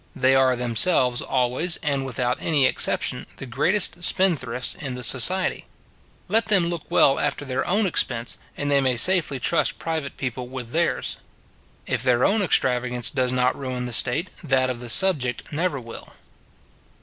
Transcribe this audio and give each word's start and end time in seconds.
They 0.15 0.33
are 0.33 0.55
themselves 0.55 1.21
always, 1.21 1.77
and 1.83 2.07
without 2.07 2.41
any 2.41 2.65
exception, 2.65 3.27
the 3.37 3.45
greatest 3.45 4.03
spendthrifts 4.03 4.73
in 4.73 4.95
the 4.95 5.03
society. 5.03 5.67
Let 6.27 6.47
them 6.47 6.71
look 6.71 6.89
well 6.89 7.19
after 7.19 7.45
their 7.45 7.63
own 7.67 7.85
expense, 7.85 8.39
and 8.57 8.71
they 8.71 8.81
may 8.81 8.97
safely 8.97 9.39
trust 9.39 9.77
private 9.77 10.17
people 10.17 10.47
with 10.47 10.71
theirs. 10.71 11.17
If 11.85 12.01
their 12.01 12.25
own 12.25 12.41
extravagance 12.41 13.11
does 13.11 13.31
not 13.31 13.55
ruin 13.55 13.85
the 13.85 13.93
state, 13.93 14.31
that 14.43 14.71
of 14.71 14.79
the 14.79 14.89
subject 14.89 15.53
never 15.53 15.79
will. 15.79 16.09